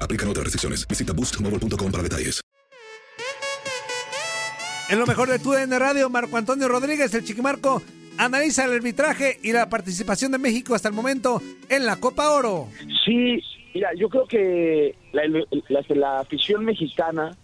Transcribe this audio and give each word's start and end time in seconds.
Aplican 0.00 0.28
otras 0.28 0.44
restricciones. 0.44 0.86
Visita 0.88 1.12
boostmobile.com 1.12 1.90
para 1.92 2.02
detalles. 2.02 2.40
En 4.88 4.98
lo 5.00 5.06
mejor 5.06 5.28
de 5.28 5.38
tu 5.40 5.50
DN 5.52 5.78
Radio, 5.78 6.08
Marco 6.08 6.36
Antonio 6.36 6.68
Rodríguez, 6.68 7.12
el 7.14 7.24
Chiquimarco, 7.24 7.82
analiza 8.18 8.64
el 8.66 8.72
arbitraje 8.72 9.38
y 9.42 9.52
la 9.52 9.68
participación 9.68 10.30
de 10.32 10.38
México 10.38 10.74
hasta 10.76 10.88
el 10.88 10.94
momento 10.94 11.42
en 11.68 11.86
la 11.86 11.96
Copa 11.96 12.30
Oro. 12.30 12.68
Sí, 13.04 13.40
mira, 13.74 13.90
yo 13.98 14.08
creo 14.08 14.26
que 14.26 14.94
la, 15.12 15.22
la- 15.26 15.82
la 15.88 16.20
afición 16.20 16.64
mexicana, 16.64 17.36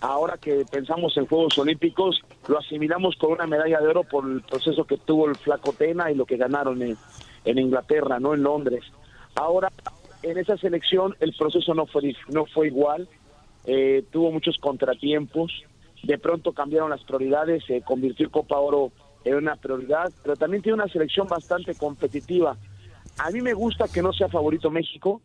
ahora 0.00 0.38
que 0.38 0.64
pensamos 0.70 1.14
en 1.18 1.26
Juegos 1.26 1.58
Olímpicos, 1.58 2.22
lo 2.48 2.58
asimilamos 2.58 3.16
con 3.16 3.32
una 3.32 3.46
medalla 3.46 3.80
de 3.80 3.86
oro 3.88 4.04
por 4.04 4.24
el 4.26 4.40
proceso 4.40 4.86
que 4.86 4.96
tuvo 4.96 5.28
el 5.28 5.36
Flaco 5.36 5.74
Tena 5.74 6.10
y 6.10 6.14
lo 6.14 6.24
que 6.24 6.38
ganaron 6.38 6.80
en, 6.80 6.96
en 7.44 7.58
Inglaterra, 7.58 8.18
no 8.18 8.32
en 8.32 8.42
Londres. 8.44 8.82
Ahora, 9.34 9.70
en 10.22 10.38
esa 10.38 10.56
selección 10.56 11.14
el 11.20 11.34
proceso 11.34 11.74
no 11.74 11.86
fue, 11.86 12.14
no 12.28 12.46
fue 12.46 12.68
igual, 12.68 13.08
eh, 13.64 14.04
tuvo 14.10 14.32
muchos 14.32 14.58
contratiempos, 14.58 15.52
de 16.02 16.18
pronto 16.18 16.52
cambiaron 16.52 16.90
las 16.90 17.04
prioridades, 17.04 17.64
se 17.66 17.82
convirtió 17.82 18.30
Copa 18.30 18.58
Oro 18.58 18.92
en 19.24 19.34
una 19.34 19.56
prioridad, 19.56 20.12
pero 20.22 20.36
también 20.36 20.62
tiene 20.62 20.74
una 20.74 20.88
selección 20.88 21.26
bastante 21.26 21.74
competitiva. 21.74 22.56
A 23.18 23.30
mí 23.30 23.40
me 23.40 23.52
gusta 23.52 23.86
que 23.88 24.02
no 24.02 24.12
sea 24.12 24.28
favorito 24.28 24.70
México, 24.70 25.20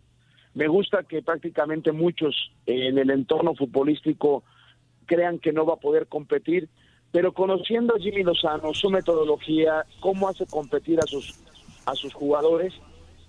me 0.56 0.68
gusta 0.68 1.04
que 1.04 1.22
prácticamente 1.22 1.92
muchos 1.92 2.52
en 2.66 2.98
el 2.98 3.10
entorno 3.10 3.56
futbolístico 3.56 4.44
crean 5.06 5.40
que 5.40 5.52
no 5.52 5.66
va 5.66 5.76
a 5.76 5.80
poder 5.80 6.08
competir, 6.08 6.70
pero 7.12 7.34
conociendo 7.34 7.96
a 7.96 8.00
Jimmy 8.00 8.24
Lozano, 8.24 8.74
su 8.74 8.90
metodología, 8.90 9.86
cómo 10.00 10.28
hace 10.28 10.46
competir 10.46 11.00
a 11.00 11.08
sus, 11.08 11.40
a 11.86 11.94
sus 11.96 12.14
jugadores, 12.14 12.74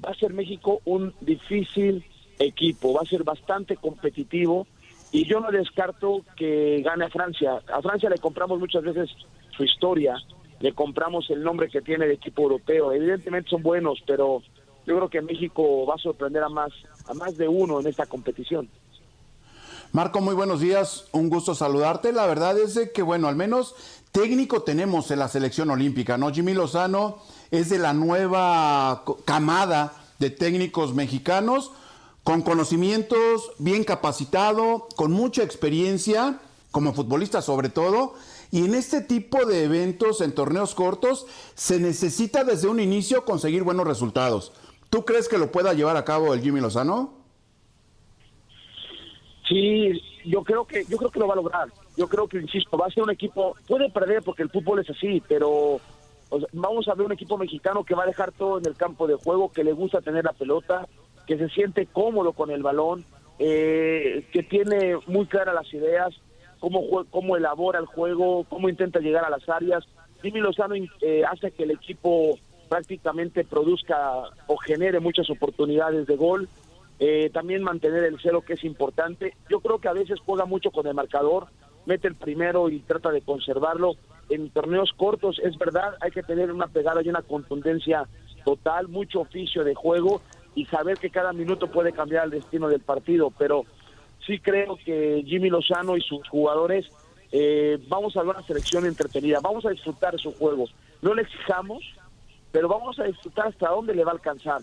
va 0.05 0.11
a 0.11 0.15
ser 0.15 0.33
México 0.33 0.81
un 0.85 1.15
difícil 1.21 2.05
equipo, 2.39 2.93
va 2.93 3.01
a 3.03 3.09
ser 3.09 3.25
bastante 3.25 3.77
competitivo 3.77 4.67
y 5.13 5.25
yo 5.27 5.41
no 5.41 5.51
descarto 5.51 6.25
que 6.37 6.83
gane 6.83 7.05
a 7.05 7.11
Francia. 7.11 7.63
A 7.73 7.81
Francia 7.81 8.11
le 8.11 8.19
compramos 8.19 8.59
muchas 8.59 8.83
veces 8.83 9.11
su 9.57 9.65
historia, 9.65 10.17
le 10.61 10.73
compramos 10.73 11.31
el 11.31 11.43
nombre 11.43 11.69
que 11.69 11.81
tiene 11.81 12.07
de 12.07 12.15
equipo 12.15 12.43
europeo. 12.43 12.93
Evidentemente 12.93 13.51
son 13.51 13.63
buenos, 13.63 14.03
pero 14.07 14.43
yo 14.87 14.97
creo 14.97 15.09
que 15.09 15.23
México 15.23 15.87
va 15.87 15.95
a 15.95 15.99
sorprender 15.99 16.43
a 16.43 16.49
más, 16.49 16.73
a 17.07 17.15
más 17.15 17.37
de 17.37 17.49
uno 17.49 17.81
en 17.81 17.87
esta 17.87 18.07
competición. 18.07 18.69
Marco, 19.95 20.21
muy 20.21 20.35
buenos 20.35 20.59
días, 20.59 21.05
un 21.13 21.31
gusto 21.31 21.55
saludarte. 21.55 22.13
La 22.13 22.27
verdad 22.27 22.59
es 22.59 22.91
que, 22.93 23.01
bueno, 23.01 23.29
al 23.29 23.37
menos 23.37 23.77
técnico 24.11 24.63
tenemos 24.63 25.09
en 25.13 25.21
la 25.21 25.29
selección 25.29 25.71
olímpica, 25.71 26.19
¿no? 26.19 26.33
Jimmy 26.33 26.53
Lozano 26.53 27.19
es 27.53 27.69
de 27.69 27.79
la 27.79 27.93
nueva 27.93 29.05
camada 29.25 29.93
de 30.19 30.31
técnicos 30.31 30.95
mexicanos 30.95 31.71
con 32.25 32.43
conocimientos, 32.43 33.53
bien 33.59 33.85
capacitado, 33.85 34.89
con 34.97 35.13
mucha 35.13 35.45
experiencia, 35.45 36.41
como 36.73 36.93
futbolista 36.93 37.41
sobre 37.41 37.69
todo. 37.69 38.15
Y 38.51 38.65
en 38.65 38.75
este 38.75 39.01
tipo 39.01 39.47
de 39.47 39.63
eventos, 39.63 40.23
en 40.23 40.35
torneos 40.35 40.75
cortos, 40.75 41.25
se 41.55 41.79
necesita 41.79 42.43
desde 42.43 42.67
un 42.67 42.81
inicio 42.81 43.25
conseguir 43.25 43.63
buenos 43.63 43.87
resultados. 43.87 44.51
¿Tú 44.91 45.05
crees 45.05 45.29
que 45.29 45.39
lo 45.39 45.53
pueda 45.53 45.73
llevar 45.73 45.97
a 45.97 46.05
cabo 46.05 46.35
el 46.35 46.43
Jimmy 46.43 46.61
Lozano? 46.61 47.24
Sí, 49.49 50.01
yo 50.25 50.43
creo 50.43 50.65
que 50.65 50.85
yo 50.87 50.97
creo 50.97 51.11
que 51.11 51.21
lo 51.21 51.27
va 51.27 51.35
a 51.35 51.37
lograr. 51.37 51.69
Yo 51.97 52.09
creo 52.09 52.27
que 52.27 52.39
insisto, 52.39 52.77
va 52.77 52.87
a 52.87 52.91
ser 52.91 53.03
un 53.03 53.11
equipo 53.11 53.55
puede 53.67 53.91
perder 53.91 54.23
porque 54.23 54.43
el 54.43 54.51
fútbol 54.51 54.81
es 54.81 54.91
así, 54.91 55.23
pero 55.29 55.81
vamos 56.53 56.89
a 56.89 56.95
ver 56.95 57.07
un 57.07 57.13
equipo 57.13 57.37
mexicano 57.37 57.85
que 57.85 57.95
va 57.95 58.05
a 58.05 58.07
dejar 58.07 58.33
todo 58.33 58.59
en 58.59 58.67
el 58.67 58.75
campo 58.75 59.07
de 59.07 59.15
juego, 59.15 59.53
que 59.53 59.65
le 59.65 59.73
gusta 59.73 60.01
tener 60.01 60.25
la 60.25 60.33
pelota, 60.33 60.89
que 61.27 61.37
se 61.37 61.49
siente 61.51 61.87
cómodo 61.87 62.33
con 62.33 62.51
el 62.51 62.63
balón, 62.63 63.05
eh, 63.39 64.27
que 64.33 64.43
tiene 64.43 64.97
muy 65.07 65.27
claras 65.27 65.55
las 65.55 65.73
ideas, 65.73 66.15
cómo 66.59 67.05
cómo 67.11 67.37
elabora 67.37 67.79
el 67.79 67.87
juego, 67.87 68.45
cómo 68.49 68.69
intenta 68.69 69.01
llegar 69.01 69.25
a 69.25 69.31
las 69.31 69.49
áreas. 69.49 69.85
Jimmy 70.23 70.41
Lozano 70.41 70.75
eh, 70.75 71.23
hace 71.31 71.51
que 71.51 71.65
el 71.65 71.73
equipo 71.73 72.39
prácticamente 72.69 73.45
produzca 73.45 74.23
o 74.47 74.57
genere 74.57 75.01
muchas 75.01 75.29
oportunidades 75.31 76.07
de 76.07 76.17
gol. 76.17 76.49
Eh, 76.99 77.31
también 77.33 77.63
mantener 77.63 78.05
el 78.05 78.19
cero 78.23 78.43
que 78.47 78.55
es 78.55 78.65
importante. 78.65 79.37
Yo 79.51 79.61
creo 79.61 79.79
que 79.79 79.89
a 79.89 79.93
veces 79.93 80.21
juega 80.25 80.45
mucho 80.45 80.71
con 80.71 80.87
el 80.87 80.95
marcador, 80.95 81.49
mete 81.87 82.09
el 82.09 82.15
primero 82.15 82.69
y 82.69 82.81
trata 82.81 83.11
de 83.11 83.23
conservarlo. 83.23 83.95
En 84.29 84.51
torneos 84.51 84.93
cortos 84.97 85.41
es 85.43 85.59
verdad, 85.59 85.97
hay 86.01 86.11
que 86.11 86.23
tener 86.23 86.53
una 86.53 86.69
pegada 86.69 87.03
y 87.03 87.09
una 87.09 87.23
contundencia 87.23 88.07
total, 88.45 88.89
mucho 88.89 89.21
oficio 89.21 89.65
de 89.65 89.75
juego 89.75 90.21
y 90.55 90.67
saber 90.67 90.99
que 90.99 91.11
cada 91.11 91.33
minuto 91.33 91.67
puede 91.67 91.93
cambiar 91.93 92.27
el 92.27 92.31
destino 92.31 92.69
del 92.69 92.81
partido, 92.81 93.33
pero 93.37 93.65
sí 94.25 94.39
creo 94.39 94.77
que 94.77 95.23
Jimmy 95.27 95.51
Lozano 95.51 95.97
y 95.97 96.01
sus 96.01 96.29
jugadores 96.29 96.87
eh, 97.33 97.79
vamos 97.89 98.17
a 98.17 98.21
ver 98.23 98.37
una 98.37 98.47
selección 98.47 98.87
entretenida, 98.87 99.41
vamos 99.43 99.67
a 99.67 99.71
disfrutar 99.71 100.19
su 100.19 100.33
juego. 100.33 100.67
No 101.03 101.15
le 101.15 101.23
exijamos, 101.23 101.83
pero 102.53 102.69
vamos 102.69 102.99
a 103.01 103.05
disfrutar 103.05 103.49
hasta 103.49 103.71
dónde 103.71 103.95
le 103.95 104.05
va 104.05 104.13
a 104.13 104.15
alcanzar. 104.15 104.63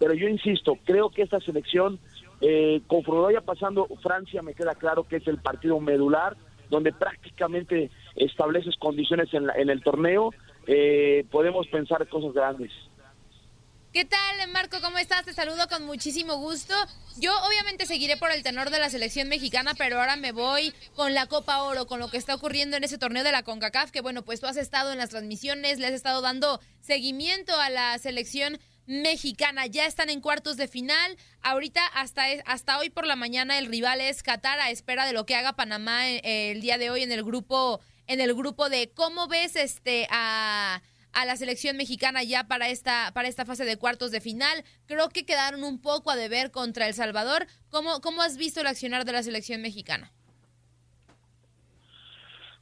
Pero 0.00 0.14
yo 0.14 0.26
insisto, 0.26 0.76
creo 0.84 1.10
que 1.10 1.22
esta 1.22 1.38
selección, 1.40 2.00
eh, 2.40 2.80
conforme 2.88 3.20
vaya 3.20 3.42
pasando 3.42 3.86
Francia, 4.02 4.42
me 4.42 4.54
queda 4.54 4.74
claro 4.74 5.06
que 5.06 5.16
es 5.16 5.26
el 5.28 5.38
partido 5.38 5.78
medular, 5.78 6.36
donde 6.70 6.92
prácticamente 6.92 7.90
estableces 8.16 8.74
condiciones 8.78 9.32
en, 9.34 9.46
la- 9.46 9.54
en 9.54 9.70
el 9.70 9.82
torneo, 9.82 10.32
eh, 10.66 11.24
podemos 11.30 11.66
pensar 11.68 12.08
cosas 12.08 12.32
grandes. 12.32 12.72
¿Qué 13.92 14.04
tal, 14.04 14.48
Marco? 14.52 14.76
¿Cómo 14.80 14.98
estás? 14.98 15.24
Te 15.24 15.32
saludo 15.32 15.66
con 15.68 15.84
muchísimo 15.84 16.36
gusto. 16.36 16.72
Yo 17.18 17.32
obviamente 17.48 17.86
seguiré 17.86 18.16
por 18.16 18.30
el 18.30 18.44
tenor 18.44 18.70
de 18.70 18.78
la 18.78 18.88
selección 18.88 19.28
mexicana, 19.28 19.72
pero 19.76 19.98
ahora 19.98 20.14
me 20.14 20.30
voy 20.30 20.72
con 20.94 21.12
la 21.12 21.26
Copa 21.26 21.64
Oro, 21.64 21.86
con 21.86 21.98
lo 21.98 22.08
que 22.08 22.16
está 22.16 22.36
ocurriendo 22.36 22.76
en 22.76 22.84
ese 22.84 22.98
torneo 22.98 23.24
de 23.24 23.32
la 23.32 23.42
CONCACAF, 23.42 23.90
que 23.90 24.00
bueno, 24.00 24.22
pues 24.22 24.40
tú 24.40 24.46
has 24.46 24.56
estado 24.56 24.92
en 24.92 24.98
las 24.98 25.10
transmisiones, 25.10 25.80
le 25.80 25.88
has 25.88 25.92
estado 25.92 26.20
dando 26.22 26.60
seguimiento 26.80 27.52
a 27.60 27.68
la 27.68 27.98
selección 27.98 28.58
mexicana. 28.90 29.66
Ya 29.66 29.86
están 29.86 30.10
en 30.10 30.20
cuartos 30.20 30.56
de 30.56 30.66
final. 30.66 31.16
Ahorita 31.40 31.80
hasta, 31.94 32.24
hasta 32.44 32.78
hoy 32.78 32.90
por 32.90 33.06
la 33.06 33.16
mañana 33.16 33.58
el 33.58 33.66
rival 33.66 34.00
es 34.00 34.22
Qatar 34.22 34.58
a 34.58 34.70
espera 34.70 35.06
de 35.06 35.12
lo 35.12 35.24
que 35.24 35.36
haga 35.36 35.54
Panamá 35.54 36.08
eh, 36.08 36.50
el 36.50 36.60
día 36.60 36.76
de 36.76 36.90
hoy 36.90 37.02
en 37.02 37.12
el 37.12 37.22
grupo 37.22 37.80
en 38.06 38.20
el 38.20 38.34
grupo 38.34 38.68
de 38.68 38.90
cómo 38.92 39.28
ves 39.28 39.54
este 39.54 40.08
a 40.10 40.82
a 41.12 41.24
la 41.24 41.36
selección 41.36 41.76
mexicana 41.76 42.22
ya 42.22 42.44
para 42.44 42.68
esta, 42.68 43.10
para 43.14 43.28
esta 43.28 43.44
fase 43.44 43.64
de 43.64 43.76
cuartos 43.76 44.10
de 44.10 44.20
final. 44.20 44.64
Creo 44.86 45.08
que 45.08 45.24
quedaron 45.24 45.64
un 45.64 45.80
poco 45.80 46.10
a 46.10 46.16
deber 46.16 46.50
contra 46.50 46.86
El 46.86 46.94
Salvador. 46.94 47.46
¿Cómo, 47.68 48.00
cómo 48.00 48.22
has 48.22 48.36
visto 48.36 48.60
el 48.60 48.68
accionar 48.68 49.04
de 49.04 49.12
la 49.12 49.22
selección 49.22 49.60
mexicana? 49.60 50.12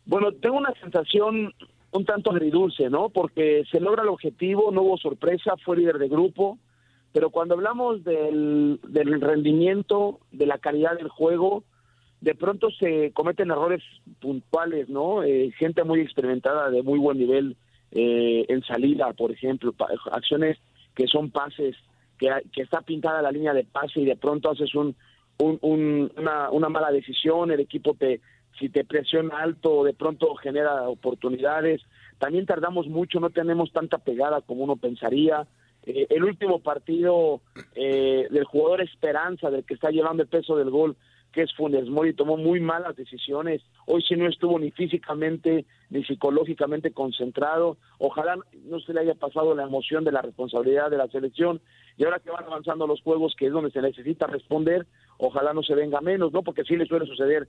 Bueno, 0.06 0.32
tengo 0.32 0.56
una 0.56 0.72
sensación 0.80 1.52
un 1.92 2.04
tanto 2.04 2.30
agridulce, 2.30 2.90
¿no? 2.90 3.08
Porque 3.08 3.64
se 3.70 3.80
logra 3.80 4.02
el 4.02 4.08
objetivo, 4.08 4.70
no 4.70 4.82
hubo 4.82 4.98
sorpresa, 4.98 5.56
fue 5.64 5.78
líder 5.78 5.98
de 5.98 6.08
grupo, 6.08 6.58
pero 7.12 7.30
cuando 7.30 7.54
hablamos 7.54 8.04
del, 8.04 8.80
del 8.88 9.20
rendimiento, 9.20 10.20
de 10.30 10.46
la 10.46 10.58
calidad 10.58 10.96
del 10.96 11.08
juego, 11.08 11.64
de 12.20 12.34
pronto 12.34 12.70
se 12.70 13.12
cometen 13.12 13.50
errores 13.50 13.82
puntuales, 14.20 14.88
¿no? 14.88 15.22
Eh, 15.22 15.52
gente 15.58 15.84
muy 15.84 16.00
experimentada, 16.00 16.70
de 16.70 16.82
muy 16.82 16.98
buen 16.98 17.18
nivel, 17.18 17.56
eh, 17.92 18.44
en 18.48 18.62
salida, 18.64 19.12
por 19.14 19.32
ejemplo, 19.32 19.74
acciones 20.12 20.58
que 20.94 21.06
son 21.06 21.30
pases, 21.30 21.76
que, 22.18 22.28
que, 22.52 22.62
está 22.62 22.82
pintada 22.82 23.22
la 23.22 23.32
línea 23.32 23.54
de 23.54 23.64
pase 23.64 24.00
y 24.00 24.04
de 24.04 24.16
pronto 24.16 24.50
haces 24.50 24.74
un, 24.74 24.94
una, 25.38 26.50
una 26.50 26.68
mala 26.68 26.90
decisión, 26.90 27.50
el 27.50 27.60
equipo 27.60 27.94
te 27.94 28.20
si 28.58 28.68
te 28.68 28.84
presiona 28.84 29.38
alto 29.38 29.84
de 29.84 29.94
pronto 29.94 30.34
genera 30.36 30.88
oportunidades. 30.88 31.82
También 32.18 32.46
tardamos 32.46 32.88
mucho, 32.88 33.20
no 33.20 33.30
tenemos 33.30 33.72
tanta 33.72 33.98
pegada 33.98 34.40
como 34.40 34.64
uno 34.64 34.76
pensaría. 34.76 35.46
Eh, 35.84 36.06
el 36.10 36.24
último 36.24 36.60
partido 36.60 37.40
eh, 37.74 38.26
del 38.30 38.44
jugador 38.44 38.82
Esperanza, 38.82 39.50
del 39.50 39.64
que 39.64 39.74
está 39.74 39.90
llevando 39.90 40.22
el 40.22 40.28
peso 40.28 40.56
del 40.56 40.70
gol, 40.70 40.96
que 41.32 41.42
es 41.42 41.54
Funes 41.54 41.88
Mori, 41.88 42.14
tomó 42.14 42.36
muy 42.36 42.58
malas 42.60 42.96
decisiones. 42.96 43.62
Hoy 43.86 44.02
sí 44.02 44.16
no 44.16 44.28
estuvo 44.28 44.58
ni 44.58 44.70
físicamente 44.70 45.66
ni 45.90 46.04
psicológicamente 46.04 46.92
concentrado. 46.92 47.76
Ojalá 47.98 48.36
no 48.64 48.80
se 48.80 48.92
le 48.92 49.00
haya 49.00 49.14
pasado 49.14 49.54
la 49.54 49.64
emoción 49.64 50.04
de 50.04 50.12
la 50.12 50.22
responsabilidad 50.22 50.90
de 50.90 50.96
la 50.96 51.08
selección. 51.08 51.60
Y 51.96 52.04
ahora 52.04 52.20
que 52.20 52.30
van 52.30 52.44
avanzando 52.44 52.86
los 52.86 53.02
juegos, 53.02 53.34
que 53.36 53.46
es 53.46 53.52
donde 53.52 53.70
se 53.70 53.82
necesita 53.82 54.26
responder, 54.26 54.86
ojalá 55.18 55.52
no 55.52 55.62
se 55.62 55.74
venga 55.74 56.00
menos, 56.00 56.32
¿no? 56.32 56.42
Porque 56.42 56.64
sí 56.64 56.76
le 56.76 56.86
suele 56.86 57.06
suceder 57.06 57.48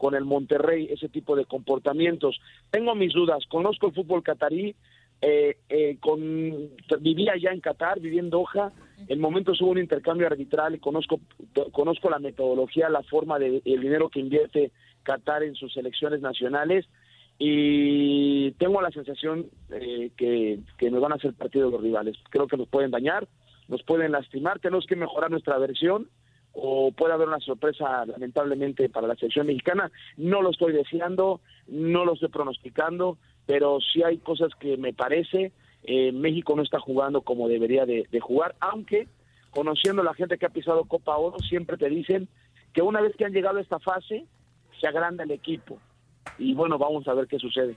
con 0.00 0.14
el 0.14 0.24
Monterrey 0.24 0.88
ese 0.90 1.10
tipo 1.10 1.36
de 1.36 1.44
comportamientos. 1.44 2.40
Tengo 2.70 2.94
mis 2.94 3.12
dudas, 3.12 3.44
conozco 3.50 3.88
el 3.88 3.92
fútbol 3.92 4.22
catarí, 4.22 4.74
eh, 5.20 5.58
eh, 5.68 5.98
con, 6.00 6.70
vivía 7.00 7.34
ya 7.36 7.50
en 7.50 7.60
Qatar, 7.60 8.00
viví 8.00 8.18
en 8.18 8.30
Doha, 8.30 8.72
en 9.08 9.20
momentos 9.20 9.60
hubo 9.60 9.72
un 9.72 9.78
intercambio 9.78 10.26
arbitral 10.26 10.74
y 10.74 10.78
conozco, 10.78 11.20
conozco 11.70 12.08
la 12.08 12.18
metodología, 12.18 12.88
la 12.88 13.02
forma 13.02 13.38
de 13.38 13.60
el 13.62 13.80
dinero 13.82 14.08
que 14.08 14.20
invierte 14.20 14.72
Qatar 15.02 15.42
en 15.42 15.54
sus 15.54 15.76
elecciones 15.76 16.22
nacionales. 16.22 16.86
Y 17.38 18.52
tengo 18.52 18.80
la 18.80 18.90
sensación 18.90 19.50
eh, 19.70 20.12
que, 20.16 20.60
que 20.78 20.90
nos 20.90 21.02
van 21.02 21.12
a 21.12 21.16
hacer 21.16 21.34
partido 21.34 21.70
los 21.70 21.82
rivales. 21.82 22.16
Creo 22.30 22.46
que 22.46 22.56
nos 22.56 22.68
pueden 22.68 22.90
dañar, 22.90 23.28
nos 23.68 23.82
pueden 23.82 24.12
lastimar, 24.12 24.60
tenemos 24.60 24.86
que 24.86 24.96
mejorar 24.96 25.30
nuestra 25.30 25.58
versión 25.58 26.08
o 26.52 26.92
puede 26.92 27.12
haber 27.14 27.28
una 27.28 27.40
sorpresa 27.40 28.04
lamentablemente 28.06 28.88
para 28.88 29.06
la 29.06 29.14
selección 29.14 29.46
mexicana. 29.46 29.90
No 30.16 30.42
lo 30.42 30.50
estoy 30.50 30.72
deseando, 30.72 31.40
no 31.68 32.04
lo 32.04 32.14
estoy 32.14 32.28
pronosticando, 32.28 33.18
pero 33.46 33.78
sí 33.80 34.02
hay 34.02 34.18
cosas 34.18 34.50
que 34.58 34.76
me 34.76 34.92
parece 34.92 35.52
eh, 35.82 36.12
México 36.12 36.54
no 36.54 36.62
está 36.62 36.78
jugando 36.78 37.22
como 37.22 37.48
debería 37.48 37.86
de, 37.86 38.06
jugar, 38.20 38.54
aunque 38.60 39.08
conociendo 39.50 40.02
a 40.02 40.04
la 40.04 40.14
gente 40.14 40.38
que 40.38 40.46
ha 40.46 40.50
pisado 40.50 40.84
Copa 40.84 41.16
Oro, 41.16 41.38
siempre 41.38 41.76
te 41.76 41.88
dicen 41.88 42.28
que 42.72 42.82
una 42.82 43.00
vez 43.00 43.16
que 43.16 43.24
han 43.24 43.32
llegado 43.32 43.58
a 43.58 43.62
esta 43.62 43.78
fase, 43.78 44.26
se 44.80 44.86
agranda 44.86 45.24
el 45.24 45.30
equipo. 45.30 45.78
Y 46.38 46.54
bueno, 46.54 46.78
vamos 46.78 47.08
a 47.08 47.14
ver 47.14 47.26
qué 47.26 47.38
sucede. 47.38 47.76